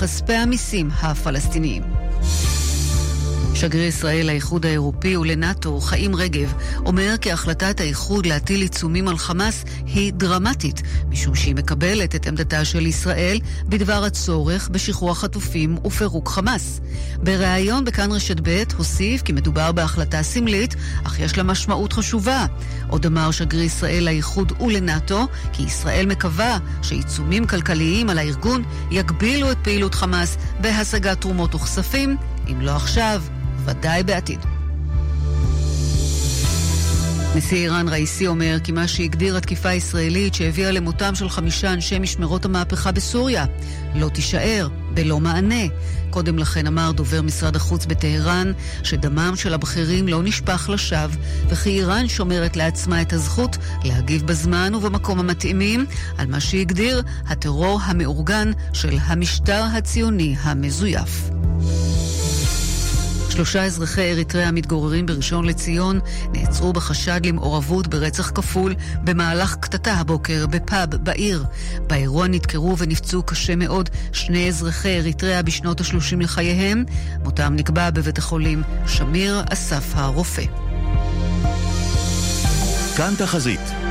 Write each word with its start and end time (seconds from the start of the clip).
בכספי 0.00 0.32
המיסים 0.32 0.88
הפלסטיניים. 1.02 2.09
שגריר 3.60 3.84
ישראל 3.84 4.26
לאיחוד 4.26 4.66
האירופי 4.66 5.16
ולנאט"ו, 5.16 5.80
חיים 5.80 6.16
רגב, 6.16 6.52
אומר 6.86 7.14
כי 7.20 7.32
החלטת 7.32 7.80
האיחוד 7.80 8.26
להטיל 8.26 8.60
עיצומים 8.60 9.08
על 9.08 9.18
חמאס 9.18 9.64
היא 9.86 10.12
דרמטית, 10.12 10.82
משום 11.08 11.34
שהיא 11.34 11.54
מקבלת 11.54 12.14
את 12.14 12.26
עמדתה 12.26 12.64
של 12.64 12.86
ישראל 12.86 13.40
בדבר 13.66 14.04
הצורך 14.04 14.68
בשחרור 14.68 15.10
החטופים 15.10 15.78
ופירוק 15.84 16.28
חמאס. 16.28 16.80
בריאיון 17.16 17.84
בכאן 17.84 18.12
רשת 18.12 18.36
ב' 18.42 18.62
הוסיף 18.76 19.22
כי 19.22 19.32
מדובר 19.32 19.72
בהחלטה 19.72 20.22
סמלית, 20.22 20.74
אך 21.04 21.20
יש 21.20 21.38
לה 21.38 21.42
משמעות 21.42 21.92
חשובה. 21.92 22.46
עוד 22.88 23.06
אמר 23.06 23.30
שגריר 23.30 23.62
ישראל 23.62 24.04
לאיחוד 24.04 24.52
ולנאט"ו 24.60 25.26
כי 25.52 25.62
ישראל 25.62 26.06
מקווה 26.06 26.58
שעיצומים 26.82 27.46
כלכליים 27.46 28.10
על 28.10 28.18
הארגון 28.18 28.62
יגבילו 28.90 29.52
את 29.52 29.58
פעילות 29.62 29.94
חמאס 29.94 30.36
בהשגת 30.60 31.20
תרומות 31.20 31.54
וכספים, 31.54 32.16
אם 32.50 32.60
לא 32.60 32.70
עכשיו, 32.70 33.22
ודאי 33.70 34.02
בעתיד. 34.02 34.40
נשיא 37.36 37.56
איראן 37.56 37.88
ראיסי 37.88 38.26
אומר 38.26 38.56
כי 38.64 38.72
מה 38.72 38.88
שהגדיר 38.88 39.36
התקיפה 39.36 39.68
הישראלית 39.68 40.34
שהביאה 40.34 40.70
למותם 40.70 41.14
של 41.14 41.28
חמישה 41.28 41.72
אנשי 41.72 41.98
משמרות 41.98 42.44
המהפכה 42.44 42.92
בסוריה 42.92 43.44
לא 43.94 44.08
תישאר 44.08 44.68
בלא 44.94 45.20
מענה. 45.20 45.64
קודם 46.10 46.38
לכן 46.38 46.66
אמר 46.66 46.92
דובר 46.92 47.22
משרד 47.22 47.56
החוץ 47.56 47.86
בטהרן 47.86 48.52
שדמם 48.82 49.32
של 49.36 49.54
הבכירים 49.54 50.08
לא 50.08 50.22
נשפך 50.22 50.70
לשווא 50.72 51.16
וכי 51.48 51.70
איראן 51.70 52.08
שומרת 52.08 52.56
לעצמה 52.56 53.02
את 53.02 53.12
הזכות 53.12 53.56
להגיב 53.84 54.26
בזמן 54.26 54.74
ובמקום 54.74 55.18
המתאימים 55.18 55.86
על 56.18 56.26
מה 56.26 56.40
שהגדיר 56.40 57.02
הטרור 57.26 57.80
המאורגן 57.84 58.52
של 58.72 58.98
המשטר 59.06 59.64
הציוני 59.76 60.36
המזויף. 60.42 61.39
שלושה 63.30 63.64
אזרחי 63.64 64.12
אריתריאה 64.12 64.48
המתגוררים 64.48 65.06
בראשון 65.06 65.44
לציון 65.44 66.00
נעצרו 66.32 66.72
בחשד 66.72 67.26
למעורבות 67.26 67.86
ברצח 67.86 68.30
כפול 68.30 68.74
במהלך 69.04 69.56
קטטה 69.60 69.92
הבוקר 69.92 70.46
בפאב 70.46 70.94
בעיר. 70.94 71.44
באירוע 71.86 72.26
נדקרו 72.26 72.78
ונפצעו 72.78 73.22
קשה 73.22 73.56
מאוד 73.56 73.88
שני 74.12 74.48
אזרחי 74.48 74.98
אריתריאה 74.98 75.42
בשנות 75.42 75.80
ה-30 75.80 76.16
לחייהם. 76.20 76.84
מותם 77.24 77.52
נקבע 77.56 77.90
בבית 77.90 78.18
החולים 78.18 78.62
שמיר 78.86 79.42
אסף 79.52 79.84
הרופא. 79.94 80.44
כאן 82.96 83.14
תחזית 83.18 83.89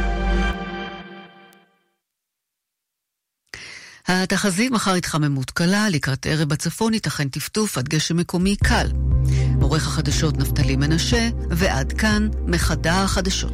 התחזית 4.11 4.71
מחר 4.71 4.93
התחממות 4.93 5.52
קלה, 5.52 5.89
לקראת 5.89 6.25
ערב 6.25 6.49
בצפון 6.49 6.93
ייתכן 6.93 7.29
טפטוף 7.29 7.77
עד 7.77 7.89
גשם 7.89 8.17
מקומי 8.17 8.55
קל. 8.55 8.88
עורך 9.61 9.88
החדשות 9.88 10.38
נפתלי 10.38 10.75
מנשה, 10.75 11.29
ועד 11.49 11.93
כאן 11.93 12.29
מחדר 12.47 12.93
החדשות. 12.93 13.53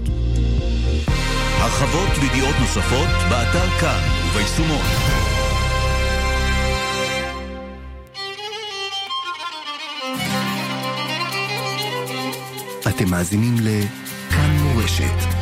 הרחבות 1.58 2.10
וידיעות 2.22 2.56
נוספות 2.60 3.08
באתר 3.30 3.80
כאן 3.80 4.02
וביישומות. 4.30 4.86
אתם 12.88 13.10
מאזינים 13.10 13.56
לכאן 13.60 14.58
מורשת. 14.62 15.35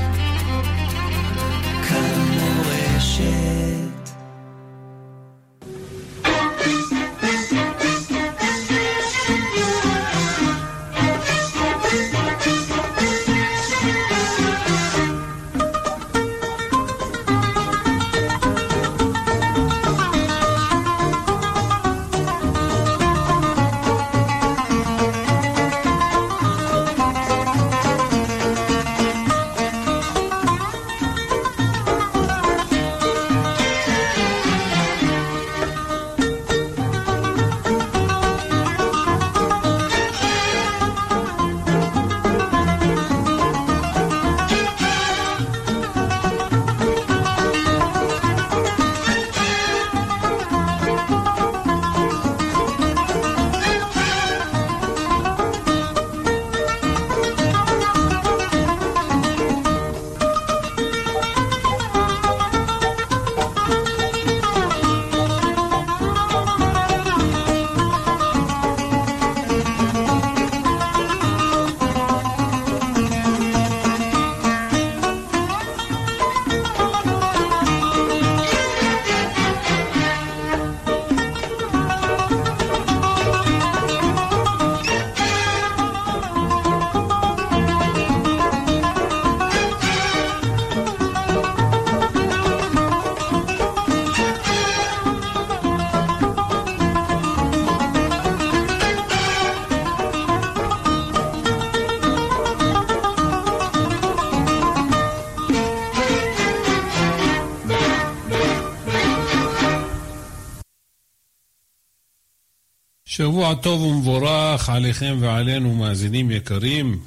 טוב 113.62 113.82
ומבורך 113.82 114.70
עליכם 114.70 115.18
ועלינו, 115.20 115.76
מאזינים 115.76 116.32
יקרים. 116.32 117.00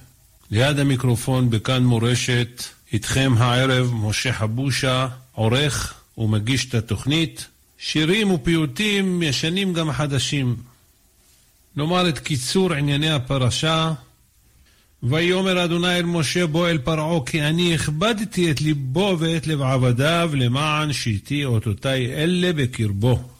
ליד 0.51 0.79
המיקרופון 0.79 1.51
בכאן 1.51 1.85
מורשת, 1.85 2.63
איתכם 2.93 3.35
הערב 3.39 3.91
משה 3.95 4.33
חבושה, 4.33 5.09
עורך 5.33 5.95
ומגיש 6.19 6.69
את 6.69 6.75
התוכנית. 6.75 7.47
שירים 7.79 8.31
ופיוטים 8.31 9.23
ישנים 9.23 9.73
גם 9.73 9.93
חדשים. 9.93 10.57
נאמר 11.77 12.09
את 12.09 12.19
קיצור 12.19 12.73
ענייני 12.73 13.11
הפרשה. 13.11 13.93
ויאמר 15.03 15.65
אדוני 15.65 15.97
אל 15.97 16.03
משה 16.03 16.47
בוא 16.47 16.69
אל 16.69 16.79
פרעה 16.79 17.25
כי 17.27 17.43
אני 17.43 17.75
הכבדתי 17.75 18.51
את 18.51 18.61
ליבו 18.61 19.17
ואת 19.19 19.47
לב 19.47 19.63
עבדיו 19.63 20.31
למען 20.35 20.93
שיתי 20.93 21.45
אותותי 21.45 22.13
אלה 22.13 22.53
בקרבו. 22.53 23.36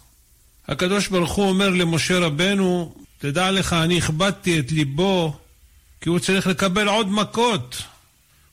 הקדוש 0.69 1.09
ברוך 1.09 1.33
הוא 1.33 1.49
אומר 1.49 1.69
למשה 1.71 2.19
רבנו, 2.19 2.95
תדע 3.19 3.51
לך, 3.51 3.73
אני 3.73 3.99
הכבדתי 3.99 4.59
את 4.59 4.73
ליבו, 4.73 5.37
כי 6.01 6.09
הוא 6.09 6.19
צריך 6.19 6.47
לקבל 6.47 6.89
עוד 6.89 7.11
מכות. 7.11 7.83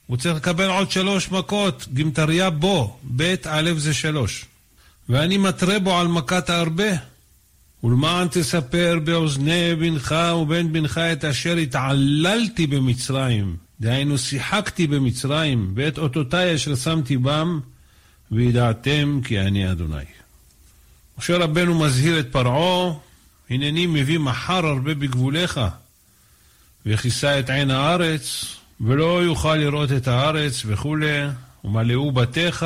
הוא 0.07 0.17
צריך 0.17 0.35
לקבל 0.35 0.69
עוד 0.69 0.91
שלוש 0.91 1.31
מכות, 1.31 1.87
גמטריה 1.93 2.49
בו, 2.49 2.97
בית 3.03 3.47
א' 3.47 3.71
זה 3.77 3.93
שלוש. 3.93 4.45
ואני 5.09 5.37
מתרה 5.37 5.79
בו 5.79 5.99
על 5.99 6.07
מכת 6.07 6.49
הרבה. 6.49 6.91
ולמען 7.83 8.27
תספר 8.31 8.99
באוזני 9.03 9.75
בנך 9.75 10.15
ובן 10.41 10.73
בנך 10.73 10.97
את 10.97 11.25
אשר 11.25 11.55
התעללתי 11.55 12.67
במצרים, 12.67 13.55
דהיינו 13.79 14.17
שיחקתי 14.17 14.87
במצרים, 14.87 15.73
ואת 15.75 15.97
אותותיי 15.97 16.55
אשר 16.55 16.75
שמתי 16.75 17.17
בם, 17.17 17.59
וידעתם 18.31 19.19
כי 19.23 19.39
אני 19.39 19.71
אדוני. 19.71 20.22
משה 21.17 21.37
רבנו 21.37 21.79
מזהיר 21.79 22.19
את 22.19 22.31
פרעה, 22.31 22.93
הנני 23.49 23.85
מביא 23.85 24.19
מחר 24.19 24.65
הרבה 24.65 24.93
בגבוליך, 24.93 25.59
וכיסה 26.85 27.39
את 27.39 27.49
עין 27.49 27.71
הארץ, 27.71 28.45
ולא 28.81 29.23
יוכל 29.23 29.55
לראות 29.55 29.91
את 29.91 30.07
הארץ 30.07 30.61
וכולי, 30.65 31.27
ומלאו 31.63 32.11
בתיך. 32.11 32.65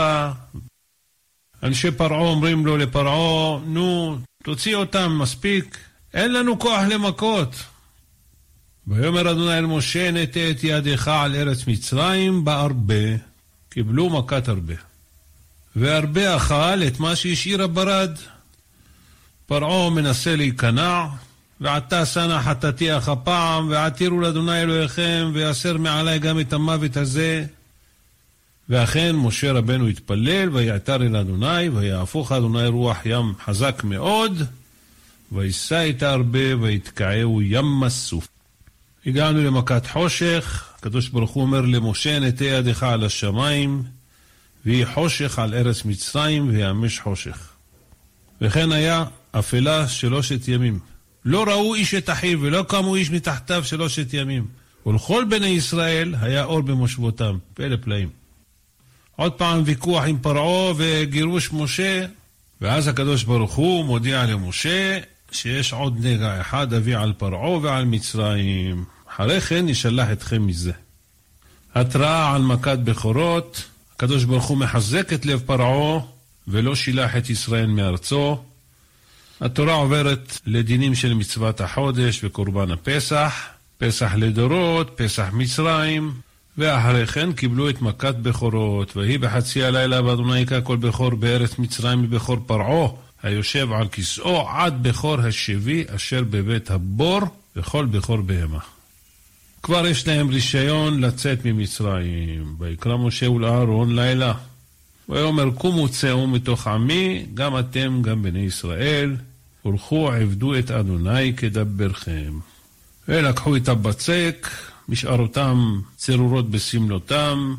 אנשי 1.63 1.91
פרעה 1.91 2.19
אומרים 2.19 2.65
לו 2.65 2.77
לפרעה, 2.77 3.59
נו, 3.65 4.17
תוציא 4.43 4.75
אותם, 4.75 5.17
מספיק. 5.21 5.77
אין 6.13 6.33
לנו 6.33 6.59
כוח 6.59 6.81
למכות. 6.89 7.55
ויאמר 8.87 9.31
אדוני 9.31 9.57
אל 9.57 9.65
משה, 9.65 10.11
נטה 10.11 10.49
את 10.51 10.63
ידך 10.63 11.07
על 11.07 11.35
ארץ 11.35 11.67
מצרים 11.67 12.45
בארבה. 12.45 13.15
קיבלו 13.69 14.09
מכת 14.09 14.47
הרבה. 14.47 14.73
והרבה 15.75 16.35
אכל 16.35 16.83
את 16.87 16.99
מה 16.99 17.15
שהשאיר 17.15 17.63
הברד. 17.63 18.11
פרעה 19.47 19.89
מנסה 19.89 20.35
להיכנע, 20.35 21.05
ועתה 21.61 22.05
שנא 22.05 22.41
חטאתי 22.41 22.97
אך 22.97 23.09
הפעם, 23.09 23.69
ועתירו 23.69 24.21
לאדוני 24.21 24.61
אלוהיכם, 24.61 25.31
ויסר 25.33 25.77
מעלי 25.77 26.19
גם 26.19 26.39
את 26.39 26.53
המוות 26.53 26.97
הזה. 26.97 27.45
ואכן 28.69 29.15
משה 29.15 29.51
רבנו 29.51 29.87
התפלל, 29.87 30.49
ויעתר 30.49 30.95
אל 30.95 31.15
אדוני, 31.15 31.69
ויהפוך 31.69 32.31
אדוני 32.31 32.67
רוח 32.67 32.97
ים 33.05 33.33
חזק 33.45 33.83
מאוד, 33.83 34.41
וישא 35.31 35.89
את 35.89 36.03
הרבה, 36.03 36.57
ויתקעהו 36.61 37.41
ים 37.41 37.79
מסוף. 37.79 38.27
הגענו 39.05 39.43
למכת 39.43 39.87
חושך, 39.87 40.69
הקדוש 40.79 41.09
ברוך 41.09 41.31
הוא 41.31 41.43
אומר 41.43 41.61
למשה, 41.61 42.19
נטה 42.19 42.45
ידך 42.45 42.83
על 42.83 43.03
השמיים, 43.03 43.83
ויהי 44.65 44.85
חושך 44.85 45.39
על 45.39 45.53
ארץ 45.53 45.85
מצרים, 45.85 46.49
ויאמש 46.49 46.99
חושך. 46.99 47.49
וכן 48.41 48.71
היה 48.71 49.03
אפלה 49.39 49.87
שלושת 49.87 50.47
ימים. 50.47 50.79
לא 51.25 51.43
ראו 51.43 51.75
איש 51.75 51.93
את 51.93 52.09
אחיו, 52.09 52.41
ולא 52.41 52.65
קמו 52.67 52.95
איש 52.95 53.11
מתחתיו 53.11 53.63
שלושת 53.63 54.13
ימים. 54.13 54.45
ולכל 54.85 55.25
בני 55.29 55.47
ישראל 55.47 56.15
היה 56.21 56.43
אור 56.43 56.61
במושבותם. 56.61 57.37
פלא 57.53 57.75
פלאים. 57.81 58.09
עוד 59.15 59.31
פעם 59.31 59.61
ויכוח 59.65 60.03
עם 60.03 60.17
פרעה 60.17 60.73
וגירוש 60.77 61.49
משה, 61.53 62.05
ואז 62.61 62.87
הקדוש 62.87 63.23
ברוך 63.23 63.55
הוא 63.55 63.85
מודיע 63.85 64.25
למשה 64.25 64.99
שיש 65.31 65.73
עוד 65.73 66.05
נגע 66.05 66.41
אחד 66.41 66.73
אביא 66.73 66.97
על 66.97 67.13
פרעה 67.13 67.51
ועל 67.51 67.85
מצרים. 67.85 68.85
אחרי 69.11 69.41
כן 69.41 69.69
ישלח 69.69 70.11
אתכם 70.11 70.47
מזה. 70.47 70.71
התראה 71.75 72.35
על 72.35 72.41
מכת 72.41 72.79
בכורות, 72.79 73.63
הקדוש 73.95 74.23
ברוך 74.23 74.45
הוא 74.45 74.57
מחזק 74.57 75.13
את 75.13 75.25
לב 75.25 75.41
פרעה 75.45 75.99
ולא 76.47 76.75
שילח 76.75 77.15
את 77.15 77.29
ישראל 77.29 77.67
מארצו. 77.67 78.37
התורה 79.41 79.73
עוברת 79.73 80.39
לדינים 80.45 80.95
של 80.95 81.13
מצוות 81.13 81.61
החודש 81.61 82.23
וקורבן 82.23 82.71
הפסח, 82.71 83.45
פסח 83.77 84.11
לדורות, 84.17 84.91
פסח 84.95 85.25
מצרים, 85.33 86.13
ואחרי 86.57 87.07
כן 87.07 87.33
קיבלו 87.33 87.69
את 87.69 87.81
מכת 87.81 88.15
בכורות, 88.15 88.97
ויהי 88.97 89.17
בחצי 89.17 89.63
הלילה 89.63 90.01
באדוני 90.01 90.39
היכה 90.39 90.61
כל 90.61 90.77
בכור 90.77 91.15
בארץ 91.15 91.59
מצרים 91.59 92.01
מבכור 92.01 92.37
פרעה, 92.45 92.87
היושב 93.23 93.71
על 93.71 93.87
כסאו, 93.87 94.49
עד 94.49 94.83
בכור 94.83 95.21
השבי 95.21 95.83
אשר 95.95 96.23
בבית 96.29 96.71
הבור, 96.71 97.19
וכל 97.55 97.85
בכור 97.85 98.17
בהמה. 98.17 98.59
כבר 99.63 99.87
יש 99.87 100.07
להם 100.07 100.29
רישיון 100.29 101.01
לצאת 101.01 101.45
ממצרים. 101.45 102.55
ויקרא 102.59 102.97
משה 102.97 103.29
ולאהרון 103.29 103.95
לילה. 103.95 104.33
ויאמר 105.09 105.51
קומו 105.51 105.89
צאו 105.89 106.27
מתוך 106.27 106.67
עמי, 106.67 107.25
גם 107.33 107.59
אתם, 107.59 108.01
גם 108.01 108.23
בני 108.23 108.39
ישראל, 108.39 109.15
הולכו 109.61 110.11
עבדו 110.11 110.59
את 110.59 110.71
אדוני 110.71 111.33
כדברכם. 111.33 112.33
ולקחו 113.07 113.55
את 113.55 113.69
הבצק, 113.69 114.47
משארותם 114.89 115.81
צרורות 115.97 116.49
בסמלותם, 116.49 117.55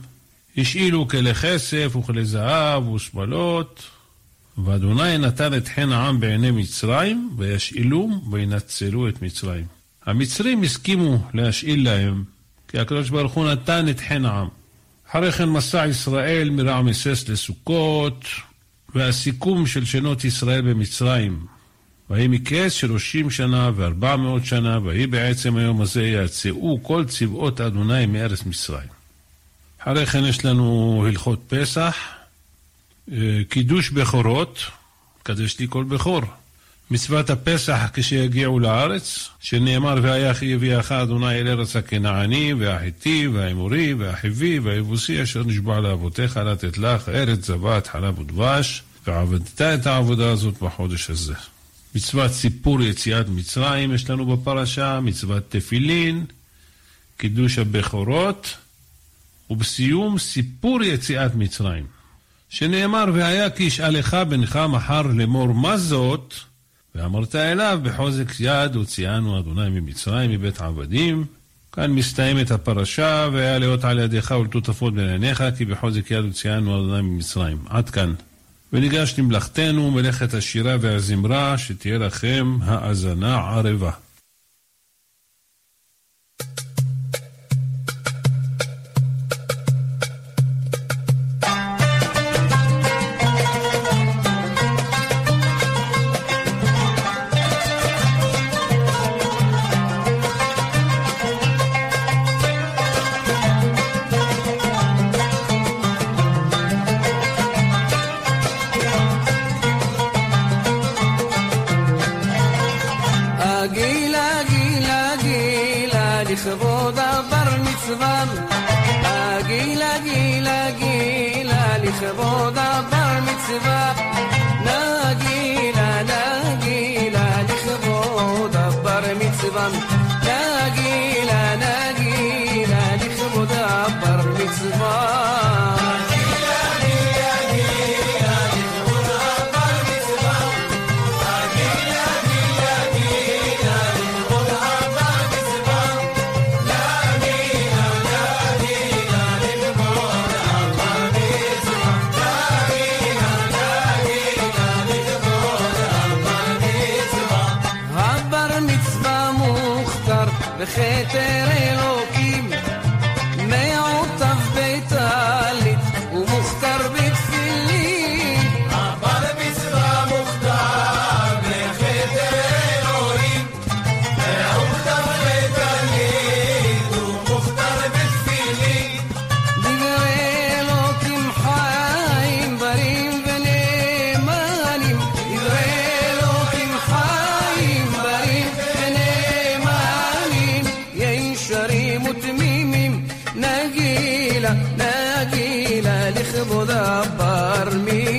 השאילו 0.56 1.08
כלי 1.08 1.34
כסף 1.34 1.96
וכלי 1.96 2.24
זהב 2.24 2.88
ושמלות, 2.88 3.82
ואדוני 4.64 5.18
נתן 5.18 5.54
את 5.54 5.68
חן 5.68 5.92
העם 5.92 6.20
בעיני 6.20 6.50
מצרים, 6.50 7.30
וישאלום 7.36 8.28
וינצלו 8.30 9.08
את 9.08 9.22
מצרים. 9.22 9.64
המצרים 10.06 10.62
הסכימו 10.62 11.18
להשאיל 11.34 11.84
להם, 11.84 12.24
כי 12.68 12.78
הקדוש 12.78 13.10
ברוך 13.10 13.32
הוא 13.32 13.48
נתן 13.48 13.88
את 13.88 14.00
חן 14.00 14.24
העם. 14.24 14.48
אחרי 15.10 15.32
כן 15.32 15.48
מסע 15.48 15.86
ישראל 15.86 16.50
מרעמסס 16.50 17.28
לסוכות, 17.28 18.24
והסיכום 18.94 19.66
של 19.66 19.84
שנות 19.84 20.24
ישראל 20.24 20.60
במצרים. 20.60 21.46
ויהי 22.10 22.28
מכס 22.28 22.72
שלושים 22.72 23.30
שנה 23.30 23.70
וארבע 23.76 24.16
מאות 24.16 24.44
שנה, 24.44 24.78
ויהי 24.84 25.06
בעצם 25.06 25.56
היום 25.56 25.80
הזה 25.80 26.02
יצאו 26.06 26.78
כל 26.82 27.04
צבאות 27.04 27.60
אדוני 27.60 28.06
מארץ 28.06 28.44
מצרים. 28.44 28.88
אחרי 29.78 30.06
כן 30.06 30.24
יש 30.24 30.44
לנו 30.44 31.04
הלכות 31.06 31.40
פסח, 31.48 31.96
אה, 33.12 33.16
קידוש 33.48 33.90
בכורות, 33.90 34.58
קדש 35.22 35.58
לי 35.58 35.66
כל 35.70 35.84
בכור. 35.84 36.22
מצוות 36.90 37.30
הפסח 37.30 37.90
כשיגיעו 37.92 38.60
לארץ, 38.60 39.28
שנאמר 39.40 39.94
והיה 40.02 40.34
כי 40.34 40.44
יביאך 40.44 40.92
אדוני 40.92 41.40
אל 41.40 41.48
ארץ 41.48 41.76
הכנעני 41.76 42.52
והחיטי 42.52 43.28
והאמורי 43.28 43.94
והחיבי 43.94 44.58
והיבוסי 44.58 45.22
אשר 45.22 45.44
נשבע 45.44 45.80
לאבותיך 45.80 46.36
לתת 46.36 46.78
לך 46.78 47.08
ארץ 47.08 47.46
זבת 47.46 47.86
חלב 47.86 48.18
ודבש 48.18 48.82
ועבדת 49.06 49.62
את 49.62 49.86
העבודה 49.86 50.30
הזאת 50.30 50.62
בחודש 50.62 51.10
הזה. 51.10 51.34
מצוות 51.94 52.30
סיפור 52.30 52.82
יציאת 52.82 53.28
מצרים 53.28 53.94
יש 53.94 54.10
לנו 54.10 54.26
בפרשה, 54.26 55.00
מצוות 55.00 55.42
תפילין, 55.48 56.24
קידוש 57.16 57.58
הבכורות, 57.58 58.56
ובסיום 59.50 60.18
סיפור 60.18 60.82
יציאת 60.82 61.34
מצרים, 61.34 61.86
שנאמר 62.48 63.04
והיה 63.14 63.50
כי 63.50 63.62
ישאלך 63.62 64.14
בנך 64.14 64.56
מחר 64.56 65.02
לאמור 65.02 65.52
מה 65.54 65.76
זאת 65.76 66.34
ואמרת 66.98 67.34
אליו 67.34 67.80
בחוזק 67.82 68.32
יד 68.40 68.74
הוציאנו 68.74 69.38
אדוני 69.38 69.68
ממצרים 69.68 70.30
מבית 70.30 70.60
עבדים. 70.60 71.24
כאן 71.72 71.90
מסתיימת 71.90 72.50
הפרשה, 72.50 73.28
והיה 73.32 73.58
לאות 73.58 73.84
על 73.84 73.98
ידיך 73.98 74.30
ולטוטפות 74.30 74.94
בין 74.94 75.08
עיניך, 75.08 75.44
כי 75.58 75.64
בחוזק 75.64 76.10
יד 76.10 76.24
הוציאנו 76.24 76.76
אדוני 76.76 77.02
ממצרים. 77.02 77.58
עד 77.68 77.90
כאן. 77.90 78.14
וניגש 78.72 79.14
למלאכתנו, 79.18 79.90
מלאכת 79.90 80.34
השירה 80.34 80.76
והזמרה, 80.80 81.58
שתהיה 81.58 81.98
לכם 81.98 82.58
האזנה 82.62 83.36
ערבה. 83.36 83.90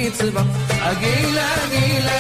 mitzvah. 0.09 0.45
Agila, 0.89 1.45
agila. 1.61 2.18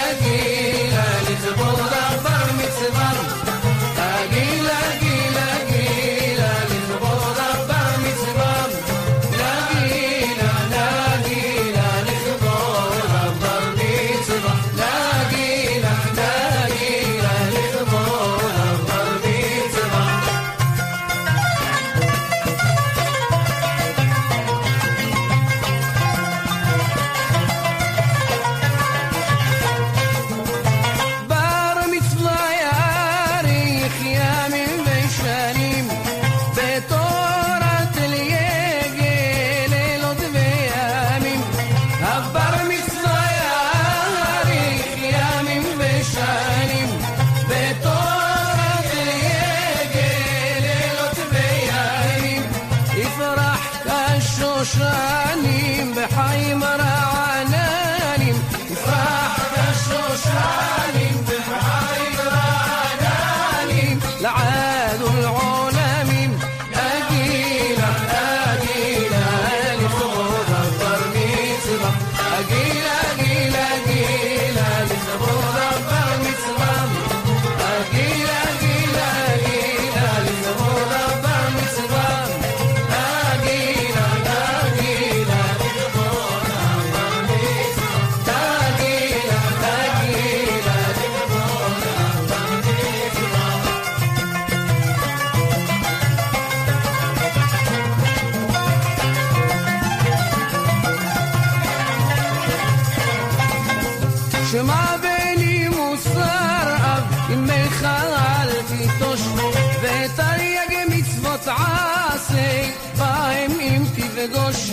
אם 114.19 114.27
תפגוש 114.27 114.71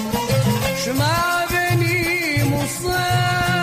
שמע 0.85 1.45
בני 1.50 2.43
מוסר 2.43 3.56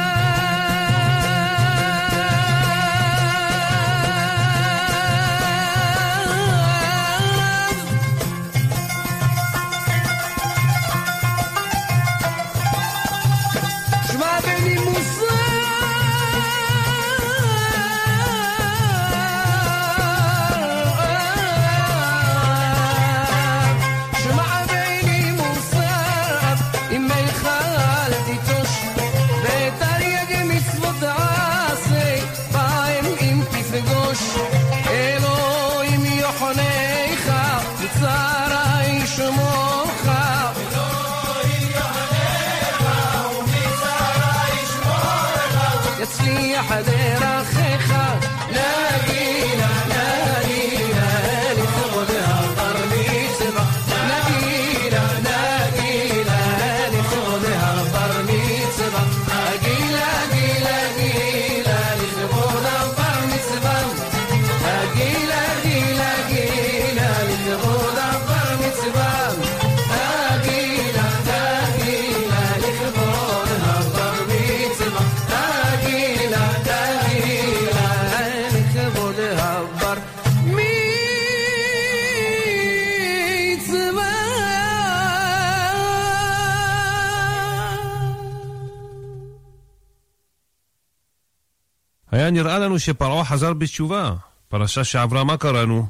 היה 92.23 92.31
נראה 92.31 92.59
לנו 92.59 92.79
שפרעה 92.79 93.25
חזר 93.25 93.53
בתשובה. 93.53 94.13
פרשה 94.49 94.83
שעברה 94.83 95.23
מה 95.23 95.37
קראנו? 95.37 95.87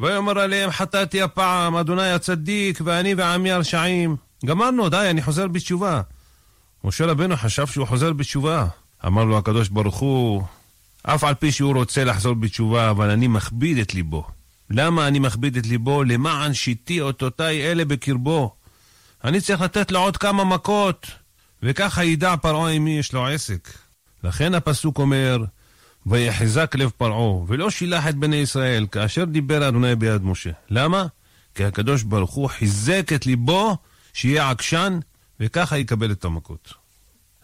ויאמר 0.00 0.38
עליהם 0.38 0.70
חטאתי 0.70 1.22
הפעם, 1.22 1.76
אדוני 1.76 2.10
הצדיק, 2.10 2.80
ואני 2.84 3.14
ועמי 3.14 3.50
הרשעים. 3.50 4.16
גמרנו, 4.44 4.88
די, 4.88 5.06
אני 5.10 5.22
חוזר 5.22 5.48
בתשובה. 5.48 6.00
משה 6.84 7.06
רבנו 7.06 7.36
חשב 7.36 7.66
שהוא 7.66 7.86
חוזר 7.86 8.12
בתשובה. 8.12 8.66
אמר 9.06 9.24
לו 9.24 9.38
הקדוש 9.38 9.68
ברוך 9.68 9.96
הוא, 9.96 10.42
אף 11.02 11.24
על 11.24 11.34
פי 11.34 11.52
שהוא 11.52 11.74
רוצה 11.74 12.04
לחזור 12.04 12.34
בתשובה, 12.34 12.90
אבל 12.90 13.10
אני 13.10 13.28
מכביד 13.28 13.78
את 13.78 13.94
ליבו. 13.94 14.24
למה 14.70 15.08
אני 15.08 15.18
מכביד 15.18 15.56
את 15.56 15.66
ליבו? 15.66 16.04
למען 16.04 16.54
שיתי 16.54 17.00
אותותיי 17.00 17.62
אלה 17.62 17.84
בקרבו. 17.84 18.54
אני 19.24 19.40
צריך 19.40 19.60
לתת 19.60 19.90
לו 19.90 20.00
עוד 20.00 20.16
כמה 20.16 20.44
מכות, 20.44 21.06
וככה 21.62 22.04
ידע 22.04 22.36
פרעה 22.36 22.70
עם 22.70 22.84
מי 22.84 22.98
יש 22.98 23.12
לו 23.12 23.26
עסק. 23.26 23.68
לכן 24.24 24.54
הפסוק 24.54 24.98
אומר, 24.98 25.44
ויחזק 26.06 26.74
לב 26.74 26.90
פרעה, 26.96 27.44
ולא 27.46 27.70
שילח 27.70 28.08
את 28.08 28.14
בני 28.14 28.36
ישראל, 28.36 28.86
כאשר 28.92 29.24
דיבר 29.24 29.68
אדוני 29.68 29.96
ביד 29.96 30.22
משה. 30.22 30.50
למה? 30.70 31.06
כי 31.54 31.64
הקדוש 31.64 32.02
ברוך 32.02 32.30
הוא 32.30 32.48
חיזק 32.48 33.12
את 33.14 33.26
ליבו 33.26 33.76
שיהיה 34.12 34.50
עקשן, 34.50 34.98
וככה 35.40 35.78
יקבל 35.78 36.12
את 36.12 36.24
המכות. 36.24 36.72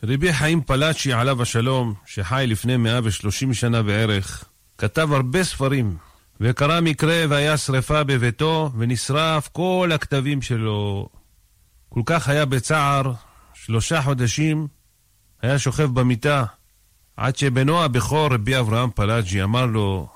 רבי 0.02 0.32
חיים 0.32 0.60
פלאצ'י 0.60 1.12
עליו 1.12 1.42
השלום, 1.42 1.94
שחי 2.06 2.44
לפני 2.48 2.76
130 2.76 3.54
שנה 3.54 3.82
בערך, 3.82 4.44
כתב 4.78 5.12
הרבה 5.12 5.44
ספרים, 5.44 5.96
וקרה 6.40 6.80
מקרה 6.80 7.24
והיה 7.28 7.56
שרפה 7.56 8.04
בביתו, 8.04 8.70
ונשרף 8.78 9.48
כל 9.52 9.90
הכתבים 9.94 10.42
שלו. 10.42 11.08
כל 11.88 12.02
כך 12.06 12.28
היה 12.28 12.44
בצער, 12.44 13.12
שלושה 13.54 14.02
חודשים 14.02 14.66
היה 15.42 15.58
שוכב 15.58 15.84
במיטה, 15.84 16.44
עד 17.16 17.36
שבנו 17.36 17.82
הבכור, 17.82 18.28
רבי 18.34 18.58
אברהם 18.58 18.90
פלאג'י, 18.94 19.42
אמר 19.42 19.66
לו, 19.66 20.08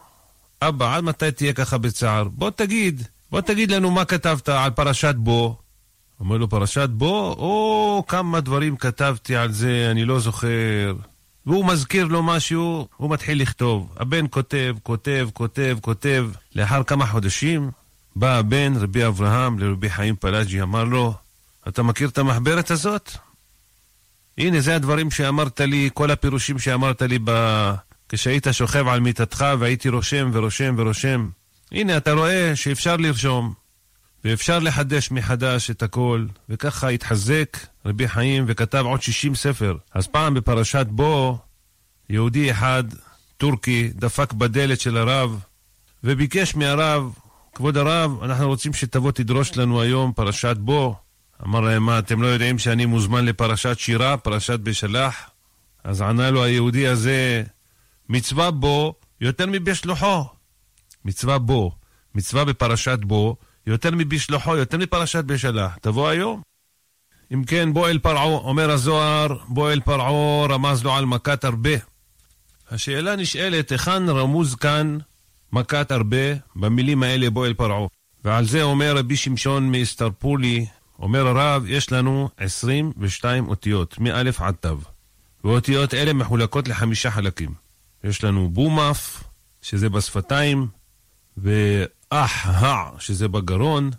אבא, 0.63 0.97
עד 0.97 1.05
מתי 1.05 1.31
תהיה 1.31 1.53
ככה 1.53 1.79
בצער? 1.79 2.25
בוא 2.29 2.51
תגיד, 2.51 3.03
בוא 3.31 3.41
תגיד 3.41 3.71
לנו 3.71 3.91
מה 3.91 4.05
כתבת 4.05 4.49
על 4.49 4.71
פרשת 4.71 5.15
בו. 5.15 5.57
אומר 6.21 6.37
לו, 6.37 6.49
פרשת 6.49 6.89
בו? 6.89 7.35
או, 7.39 8.05
כמה 8.09 8.41
דברים 8.41 8.77
כתבתי 8.77 9.37
על 9.37 9.53
זה, 9.53 9.89
אני 9.91 10.05
לא 10.05 10.21
זוכר. 10.21 10.95
והוא 11.47 11.65
מזכיר 11.65 12.07
לו 12.07 12.23
משהו, 12.23 12.89
הוא 12.97 13.11
מתחיל 13.11 13.43
לכתוב. 13.43 13.95
הבן 13.97 14.25
כותב, 14.31 14.77
כותב, 14.83 15.29
כותב, 15.33 15.79
כותב. 15.81 16.29
לאחר 16.55 16.83
כמה 16.83 17.07
חודשים 17.07 17.71
בא 18.17 18.37
הבן, 18.39 18.73
רבי 18.77 19.07
אברהם, 19.07 19.59
לרבי 19.59 19.91
חיים 19.91 20.17
פלאג'י, 20.17 20.63
אמר 20.63 20.85
לו, 20.85 21.15
אתה 21.69 21.83
מכיר 21.83 22.09
את 22.09 22.19
המחברת 22.19 22.71
הזאת? 22.71 23.11
הנה, 24.39 24.61
זה 24.61 24.77
הדברים 24.77 25.11
שאמרת 25.11 25.61
לי, 25.61 25.91
כל 25.95 26.11
הפירושים 26.11 26.59
שאמרת 26.59 27.03
לי 27.03 27.19
ב... 27.25 27.31
כשהיית 28.09 28.47
שוכב 28.53 28.89
על 28.89 29.01
מיטתך 29.01 29.45
והייתי 29.59 29.89
רושם 29.89 30.31
ורושם 30.33 30.75
ורושם. 30.79 31.29
הנה, 31.73 31.97
אתה 31.97 32.13
רואה 32.13 32.57
שאפשר 32.57 32.97
לרשום, 32.97 33.55
ואפשר 34.25 34.59
לחדש 34.59 35.11
מחדש 35.11 35.71
את 35.71 35.83
הכל, 35.83 36.27
וככה 36.49 36.89
התחזק 36.89 37.57
רבי 37.87 38.09
חיים 38.09 38.45
וכתב 38.47 38.85
עוד 38.87 39.03
60 39.03 39.35
ספר. 39.35 39.77
אז 39.95 40.07
פעם 40.07 40.35
בפרשת 40.35 40.87
בו, 40.91 41.39
יהודי 42.11 42.51
אחד, 42.51 42.85
טורקי, 43.37 43.91
דפק 43.95 44.33
בדלת 44.33 44.81
של 44.81 44.97
הרב, 44.97 45.41
וביקש 46.05 46.55
מהרב, 46.55 47.13
כבוד 47.55 47.77
הרב, 47.77 48.23
אנחנו 48.23 48.49
רוצים 48.49 48.73
שתבוא 48.73 49.13
תדרוש 49.13 49.57
לנו 49.57 49.81
היום 49.81 50.13
פרשת 50.13 50.57
בו. 50.57 50.97
אמר 51.45 51.61
להם, 51.61 51.83
מה, 51.83 51.99
אתם 51.99 52.23
לא 52.23 52.27
יודעים 52.27 52.59
שאני 52.59 52.87
מוזמן 52.87 53.25
לפרשת 53.25 53.79
שירה, 53.79 54.17
פרשת 54.17 54.61
בשלח? 54.61 55.31
אז 55.85 56.03
ענה 56.03 56.31
לו 56.31 56.45
היהודי 56.45 56.87
הזה, 56.87 57.43
מצווה 58.09 58.51
בו 58.51 58.95
יותר 59.21 59.47
מבשלוחו. 59.47 60.25
מצווה 61.05 61.39
בו, 61.39 61.73
מצווה 62.15 62.45
בפרשת 62.45 62.99
בו, 63.03 63.37
יותר 63.67 63.91
מבשלוחו, 63.93 64.57
יותר 64.57 64.79
מפרשת 64.79 65.25
בשלח. 65.25 65.79
תבוא 65.81 66.09
היום. 66.09 66.43
אם 67.35 67.45
כן, 67.45 67.73
בוא 67.73 67.89
אל 67.89 67.99
פרעה, 67.99 68.25
אומר 68.25 68.71
הזוהר, 68.71 69.37
בוא 69.49 69.73
אל 69.73 69.81
פרעה, 69.81 70.47
רמז 70.47 70.85
לו 70.85 70.95
על 70.95 71.05
מכת 71.05 71.45
הרבה. 71.45 71.71
השאלה 72.71 73.17
נשאלת, 73.17 73.71
היכן 73.71 74.09
רמוז 74.09 74.55
כאן 74.55 74.99
מכת 75.53 75.91
הרבה 75.91 76.35
במילים 76.57 77.03
האלה 77.03 77.31
בוא 77.31 77.47
אל 77.47 77.55
פרעה? 77.55 77.87
ועל 78.25 78.45
זה 78.45 78.63
אומר 78.63 78.97
רבי 78.97 79.17
שמשון 79.17 79.73
מאסתרפולי, 79.73 80.67
אומר 80.99 81.27
הרב, 81.27 81.65
יש 81.67 81.93
לנו 81.93 82.29
22 82.37 83.49
אותיות, 83.49 83.99
מא' 83.99 84.23
עד 84.39 84.55
ת', 84.61 84.67
ואותיות 85.45 85.95
אלה 85.95 86.13
מחולקות 86.13 86.69
לחמישה 86.69 87.11
חלקים. 87.11 87.55
יש 88.05 88.25
לנו 88.25 88.49
בומף, 88.49 89.25
שזה 89.63 89.89
בשפתיים, 89.89 90.69
ואח 91.37 92.47
הע, 92.47 92.91
שזה 92.99 93.29
בגרון, 93.29 93.91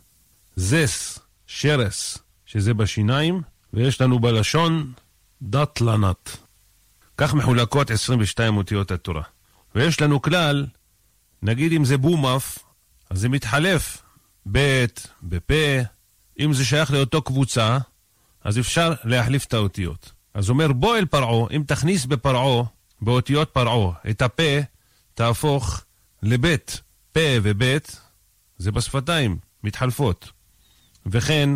זס, 0.55 1.19
שרס, 1.47 2.17
שזה 2.45 2.73
בשיניים, 2.73 3.41
ויש 3.73 4.01
לנו 4.01 4.19
בלשון 4.19 4.93
דתלנת. 5.41 6.37
כך 7.17 7.33
מחולקות 7.33 7.91
22 7.91 8.57
אותיות 8.57 8.91
התורה. 8.91 9.23
ויש 9.75 10.01
לנו 10.01 10.21
כלל, 10.21 10.65
נגיד 11.41 11.73
אם 11.73 11.85
זה 11.85 11.97
בומף, 11.97 12.59
אז 13.09 13.19
זה 13.19 13.29
מתחלף 13.29 14.03
ב' 14.51 14.85
בפה, 15.23 15.81
אם 16.39 16.53
זה 16.53 16.65
שייך 16.65 16.91
לאותו 16.91 17.21
קבוצה, 17.21 17.77
אז 18.43 18.59
אפשר 18.59 18.93
להחליף 19.03 19.45
את 19.45 19.53
האותיות. 19.53 20.11
אז 20.33 20.49
אומר 20.49 20.71
בוא 20.71 20.97
אל 20.97 21.05
פרעה, 21.05 21.47
אם 21.55 21.63
תכניס 21.67 22.05
בפרעה, 22.05 22.63
באותיות 23.01 23.49
פרעה, 23.49 23.91
את 24.09 24.21
הפה, 24.21 24.59
תהפוך 25.13 25.81
לבית. 26.23 26.81
פה 27.11 27.37
ובית 27.43 28.01
זה 28.57 28.71
בשפתיים, 28.71 29.37
מתחלפות. 29.63 30.31
וכן 31.05 31.49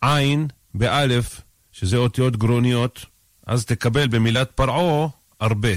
עין 0.00 0.48
באלף, 0.74 1.40
שזה 1.72 1.96
אותיות 1.96 2.36
גרוניות, 2.36 3.06
אז 3.46 3.64
תקבל 3.64 4.08
במילת 4.08 4.50
פרעה 4.50 5.08
הרבה. 5.40 5.72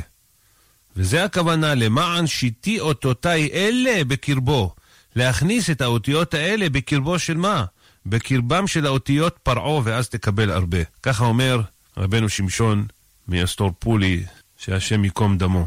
וזה 0.96 1.24
הכוונה 1.24 1.76
למען 1.76 2.28
שיתי 2.28 2.80
אותותיי 2.80 3.50
אלה 3.54 4.04
בקרבו. 4.04 4.76
להכניס 5.16 5.70
את 5.70 5.82
האותיות 5.82 6.34
האלה 6.34 6.70
בקרבו 6.70 7.20
של 7.20 7.38
מה? 7.38 7.66
בקרבם 8.06 8.68
של 8.68 8.86
האותיות 8.86 9.38
פרעה 9.44 9.82
ואז 9.84 10.10
תקבל 10.10 10.52
הרבה. 10.52 10.78
ככה 11.04 11.26
אומר 11.26 11.62
רבנו 11.98 12.30
שמשון 12.30 12.86
מאסתור 13.28 13.72
פולי, 13.80 14.24
שהשם 14.58 15.04
ייקום 15.04 15.38
דמו. 15.38 15.66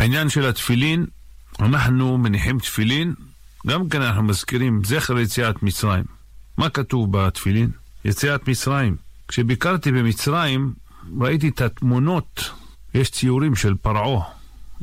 העניין 0.00 0.28
של 0.28 0.46
התפילין, 0.46 1.06
אנחנו 1.58 2.18
מניחים 2.18 2.58
תפילין, 2.58 3.14
גם 3.66 3.88
כן 3.88 4.02
אנחנו 4.02 4.22
מזכירים 4.22 4.84
זכר 4.84 5.18
יציאת 5.18 5.62
מצרים. 5.62 6.04
מה 6.56 6.70
כתוב 6.70 7.12
בתפילין? 7.12 7.70
יציאת 8.04 8.48
מצרים. 8.48 8.96
כשביקרתי 9.28 9.92
במצרים, 9.92 10.72
ראיתי 11.20 11.48
את 11.48 11.60
התמונות, 11.60 12.50
יש 12.94 13.10
ציורים 13.10 13.56
של 13.56 13.74
פרעה, 13.74 14.22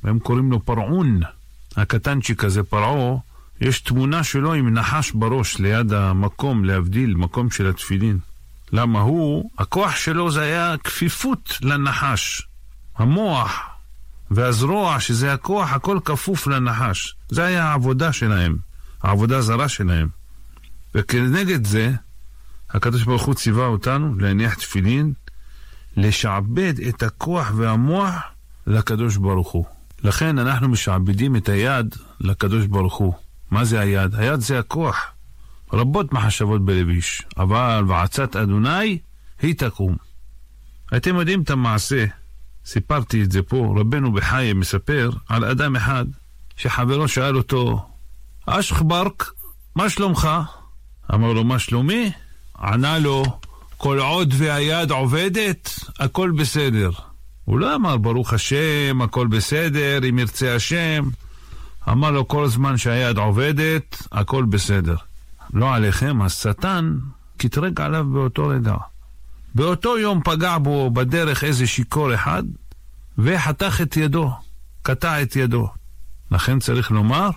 הם 0.04 0.20
קוראים 0.20 0.52
לו 0.52 0.66
פרעון, 0.66 1.20
הקטנצ'יק 1.78 2.44
הזה 2.44 2.64
פרעה, 2.64 3.18
יש 3.62 3.80
תמונה 3.80 4.24
שלו 4.24 4.54
עם 4.54 4.74
נחש 4.74 5.12
בראש 5.12 5.60
ליד 5.60 5.94
המקום, 5.94 6.66
להבדיל, 6.66 7.14
מקום 7.14 7.52
של 7.52 7.70
התפילין. 7.70 8.20
למה 8.72 9.00
הוא, 9.00 9.50
הכוח 9.58 9.96
שלו 9.96 10.32
זה 10.32 10.42
היה 10.42 10.76
כפיפות 10.84 11.58
לנחש. 11.62 12.48
המוח 12.96 13.77
והזרוע, 14.32 15.00
שזה 15.00 15.34
הכוח, 15.34 15.74
הכל 15.74 16.00
כפוף 16.06 16.48
לנחש. 16.48 17.16
זה 17.30 17.46
היה 17.46 17.66
העבודה 17.66 18.14
שלהם, 18.14 18.58
העבודה 19.04 19.38
הזרה 19.38 19.70
שלהם. 19.70 20.08
וכנגד 20.96 21.66
זה, 21.66 21.92
הקדוש 22.70 23.04
ברוך 23.04 23.24
הוא 23.24 23.36
ציווה 23.36 23.66
אותנו 23.66 24.16
להניח 24.16 24.54
תפילין, 24.54 25.14
לשעבד 25.98 26.74
את 26.90 27.04
הכוח 27.04 27.52
והמוח 27.56 28.14
לקדוש 28.68 29.18
ברוך 29.18 29.52
הוא. 29.52 29.66
לכן 30.04 30.40
אנחנו 30.40 30.70
משעבדים 30.70 31.36
את 31.36 31.50
היד 31.50 31.96
לקדוש 32.22 32.66
ברוך 32.66 32.96
הוא. 32.96 33.14
מה 33.52 33.66
זה 33.66 33.80
היד? 33.80 34.16
היד 34.16 34.40
זה 34.40 34.60
הכוח. 34.60 35.06
רבות 35.74 36.14
מחשבות 36.14 36.66
בלב 36.66 36.90
איש, 36.90 37.22
אבל 37.38 37.84
ועצת 37.88 38.36
אדוני 38.36 38.98
היא 39.42 39.56
תקום. 39.58 39.96
אתם 40.98 41.16
יודעים 41.16 41.42
את 41.42 41.50
המעשה, 41.50 42.06
סיפרתי 42.68 43.24
את 43.24 43.32
זה 43.32 43.42
פה, 43.42 43.76
רבנו 43.80 44.12
בחיי 44.12 44.54
מספר 44.54 45.10
על 45.30 45.46
אדם 45.46 45.76
אחד 45.76 46.06
שחברו 46.56 47.08
שאל 47.08 47.38
אותו, 47.38 47.86
אשך 48.46 48.82
ברק, 48.82 49.32
מה 49.76 49.90
שלומך? 49.90 50.30
אמר 51.14 51.34
לו, 51.34 51.44
מה 51.44 51.60
שלומי? 51.60 52.12
ענה 52.60 53.00
לו, 53.00 53.24
כל 53.78 54.00
עוד 54.00 54.34
והיד 54.38 54.92
עובדת, 54.92 55.80
הכל 56.00 56.32
בסדר. 56.32 56.90
הוא 57.46 57.60
לא 57.60 57.76
אמר, 57.76 57.98
ברוך 57.98 58.34
השם, 58.34 59.02
הכל 59.04 59.28
בסדר, 59.28 60.10
אם 60.10 60.20
ירצה 60.20 60.56
השם. 60.56 61.04
אמר 61.90 62.12
לו, 62.12 62.28
כל 62.28 62.48
זמן 62.48 62.78
שהיד 62.78 63.18
עובדת, 63.18 64.08
הכל 64.12 64.46
בסדר. 64.46 64.96
לא 65.54 65.74
עליכם, 65.74 66.22
השטן 66.22 66.98
קטרג 67.38 67.82
עליו 67.82 68.06
באותו 68.06 68.48
רגע. 68.48 68.76
באותו 69.58 69.98
יום 69.98 70.22
פגע 70.24 70.58
בו 70.58 70.92
בדרך 70.92 71.44
איזה 71.44 71.68
שיכור 71.68 72.14
אחד, 72.16 72.44
וחתך 73.18 73.82
את 73.82 73.98
ידו, 73.98 74.32
קטע 74.82 75.22
את 75.22 75.36
ידו. 75.36 75.70
לכן 76.32 76.60
צריך 76.60 76.92
לומר, 76.92 77.30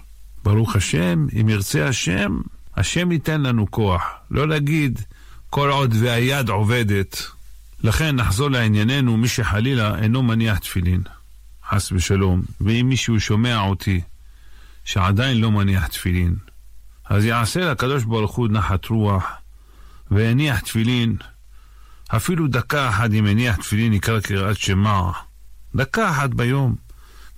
ברוך 0.45 0.77
השם, 0.77 1.27
אם 1.41 1.49
ירצה 1.49 1.89
השם, 1.89 2.41
השם 2.77 3.13
ייתן 3.13 3.41
לנו 3.41 3.71
כוח. 3.71 4.03
לא 4.31 4.49
להגיד, 4.49 5.01
כל 5.51 5.71
עוד 5.71 5.95
והיד 6.01 6.49
עובדת. 6.49 7.23
לכן 7.83 8.17
נחזור 8.17 8.51
לענייננו, 8.51 9.17
מי 9.17 9.29
שחלילה 9.29 9.99
אינו 9.99 10.23
מניח 10.23 10.59
תפילין, 10.59 11.03
חס 11.69 11.93
ושלום, 11.93 12.43
ואם 12.61 12.87
מישהו 12.89 13.21
שומע 13.21 13.61
אותי, 13.61 14.01
שעדיין 14.85 15.41
לא 15.41 15.51
מניח 15.51 15.87
תפילין, 15.87 16.37
אז 17.05 17.25
יעשה 17.25 17.71
לקדוש 17.71 18.05
ברוך 18.05 18.37
הוא 18.37 18.49
נחת 18.49 18.87
רוח, 18.87 19.25
והניח 20.11 20.61
תפילין, 20.61 21.17
אפילו 22.17 22.49
דקה 22.49 22.89
אחת 22.89 23.11
אם 23.13 23.27
הניח 23.27 23.57
תפילין 23.57 23.93
יקרא 23.93 24.21
קריאת 24.21 24.57
שמע, 24.57 25.11
דקה 25.75 26.11
אחת 26.11 26.31
ביום, 26.31 26.75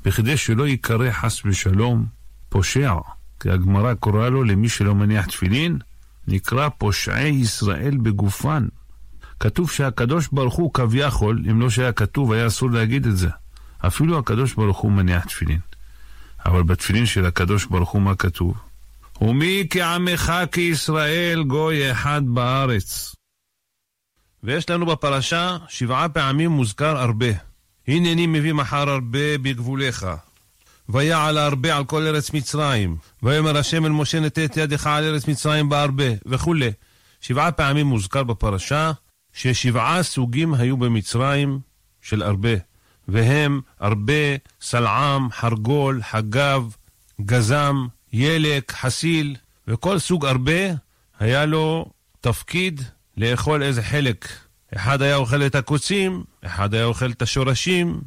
בכדי 0.04 0.36
שלא 0.36 0.66
ייקרא 0.66 1.10
חס 1.10 1.44
ושלום 1.44 2.06
פושע, 2.48 2.94
כי 3.40 3.50
הגמרא 3.50 3.94
קוראה 3.94 4.30
לו 4.30 4.44
למי 4.44 4.68
שלא 4.68 4.94
מניח 4.94 5.26
תפילין, 5.26 5.78
נקרא 6.28 6.68
פושעי 6.68 7.28
ישראל 7.28 7.96
בגופן. 7.96 8.66
כתוב 9.40 9.70
שהקדוש 9.70 10.28
ברוך 10.32 10.54
הוא 10.54 10.74
כביכול, 10.74 11.44
אם 11.50 11.60
לא 11.60 11.70
שהיה 11.70 11.92
כתוב, 11.92 12.32
היה 12.32 12.46
אסור 12.46 12.70
להגיד 12.70 13.06
את 13.06 13.16
זה. 13.16 13.28
אפילו 13.86 14.18
הקדוש 14.18 14.54
ברוך 14.54 14.78
הוא 14.78 14.92
מניח 14.92 15.24
תפילין. 15.24 15.60
אבל 16.46 16.62
בתפילין 16.62 17.06
של 17.06 17.26
הקדוש 17.26 17.66
ברוך 17.66 17.90
הוא 17.90 18.02
מה 18.02 18.14
כתוב? 18.14 18.54
ומי 19.20 19.66
כעמך 19.70 20.32
כישראל 20.52 21.42
גוי 21.42 21.92
אחד 21.92 22.22
בארץ. 22.24 23.14
ויש 24.42 24.70
לנו 24.70 24.86
בפרשה 24.86 25.56
שבעה 25.68 26.08
פעמים 26.08 26.50
מוזכר 26.50 26.98
הרבה. 26.98 27.26
הנני 27.88 28.26
מביא 28.26 28.52
מחר 28.52 28.90
הרבה 28.90 29.38
בגבוליך. 29.38 30.06
ויעל 30.88 31.38
הרבה 31.38 31.76
על 31.76 31.84
כל 31.84 32.06
ארץ 32.06 32.32
מצרים. 32.32 32.96
ויאמר 33.22 33.56
השם 33.56 33.84
אל 33.84 33.90
משה 33.90 34.20
נתת 34.20 34.56
ידך 34.56 34.86
על 34.86 35.04
ארץ 35.04 35.28
מצרים 35.28 35.68
בהרבה, 35.68 36.04
וכולי. 36.26 36.70
שבעה 37.20 37.52
פעמים 37.52 37.86
מוזכר 37.86 38.22
בפרשה 38.22 38.92
ששבעה 39.32 40.02
סוגים 40.02 40.54
היו 40.54 40.76
במצרים 40.76 41.60
של 42.02 42.22
הרבה, 42.22 42.50
והם 43.08 43.60
הרבה, 43.80 44.36
סלעם, 44.60 45.30
חרגול, 45.30 46.02
חגב, 46.02 46.74
גזם, 47.20 47.86
ילק, 48.12 48.72
חסיל, 48.72 49.36
וכל 49.68 49.98
סוג 49.98 50.26
הרבה 50.26 50.60
היה 51.18 51.46
לו 51.46 51.86
תפקיד 52.20 52.82
לאכול 53.16 53.62
איזה 53.62 53.82
חלק. 53.82 54.28
אחד 54.76 55.02
היה 55.02 55.16
אוכל 55.16 55.42
את 55.46 55.54
הקוצים, 55.54 56.24
אחד 56.46 56.74
היה 56.74 56.84
אוכל 56.84 57.10
את 57.10 57.22
השורשים, 57.22 58.00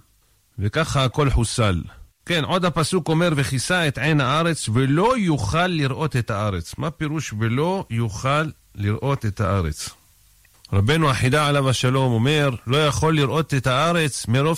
וככה 0.59 1.03
הכל 1.03 1.29
חוסל. 1.29 1.81
כן, 2.25 2.43
עוד 2.43 2.65
הפסוק 2.65 3.09
אומר, 3.09 3.29
וכיסה 3.35 3.87
את 3.87 3.97
עין 3.97 4.21
הארץ, 4.21 4.69
ולא 4.73 5.17
יוכל 5.17 5.67
לראות 5.67 6.15
את 6.15 6.31
הארץ. 6.31 6.77
מה 6.77 6.91
פירוש 6.91 7.33
ולא 7.39 7.85
יוכל 7.89 8.49
לראות 8.75 9.25
את 9.25 9.41
הארץ? 9.41 9.89
רבנו 10.73 11.09
החידה 11.09 11.47
עליו 11.47 11.69
השלום 11.69 12.13
אומר, 12.13 12.49
לא 12.67 12.87
יכול 12.87 13.15
לראות 13.15 13.53
את 13.53 13.67
הארץ 13.67 14.27
מרוב 14.27 14.53